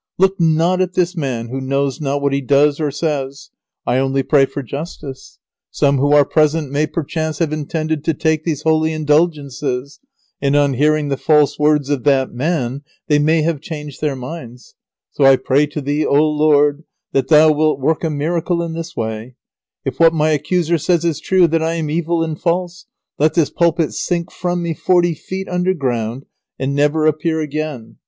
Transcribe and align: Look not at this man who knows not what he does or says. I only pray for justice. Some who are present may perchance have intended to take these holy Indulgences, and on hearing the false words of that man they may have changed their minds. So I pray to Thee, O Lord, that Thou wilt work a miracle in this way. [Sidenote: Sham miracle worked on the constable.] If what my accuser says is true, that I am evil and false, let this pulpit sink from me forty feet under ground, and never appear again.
Look 0.17 0.39
not 0.39 0.81
at 0.81 0.93
this 0.93 1.15
man 1.15 1.49
who 1.49 1.61
knows 1.61 2.01
not 2.01 2.23
what 2.23 2.33
he 2.33 2.41
does 2.41 2.79
or 2.79 2.89
says. 2.89 3.51
I 3.85 3.99
only 3.99 4.23
pray 4.23 4.47
for 4.47 4.63
justice. 4.63 5.37
Some 5.69 5.99
who 5.99 6.11
are 6.13 6.25
present 6.25 6.71
may 6.71 6.87
perchance 6.87 7.37
have 7.37 7.53
intended 7.53 8.03
to 8.05 8.15
take 8.15 8.43
these 8.43 8.63
holy 8.63 8.93
Indulgences, 8.93 9.99
and 10.41 10.55
on 10.55 10.73
hearing 10.73 11.09
the 11.09 11.17
false 11.17 11.59
words 11.59 11.91
of 11.91 12.03
that 12.05 12.31
man 12.33 12.81
they 13.09 13.19
may 13.19 13.43
have 13.43 13.61
changed 13.61 14.01
their 14.01 14.15
minds. 14.15 14.73
So 15.11 15.23
I 15.23 15.35
pray 15.35 15.67
to 15.67 15.81
Thee, 15.81 16.03
O 16.07 16.15
Lord, 16.15 16.83
that 17.11 17.27
Thou 17.27 17.51
wilt 17.51 17.79
work 17.79 18.03
a 18.03 18.09
miracle 18.09 18.63
in 18.63 18.73
this 18.73 18.95
way. 18.97 19.35
[Sidenote: 19.37 19.37
Sham 19.37 19.47
miracle 19.53 19.85
worked 19.85 19.85
on 19.85 19.85
the 19.85 19.85
constable.] 19.85 19.85
If 19.85 19.99
what 19.99 20.13
my 20.15 20.29
accuser 20.31 20.77
says 20.79 21.05
is 21.05 21.21
true, 21.21 21.47
that 21.47 21.61
I 21.61 21.75
am 21.75 21.91
evil 21.91 22.23
and 22.23 22.41
false, 22.41 22.87
let 23.19 23.35
this 23.35 23.51
pulpit 23.51 23.93
sink 23.93 24.31
from 24.31 24.63
me 24.63 24.73
forty 24.73 25.13
feet 25.13 25.47
under 25.47 25.75
ground, 25.75 26.25
and 26.57 26.73
never 26.73 27.05
appear 27.05 27.39
again. 27.41 27.97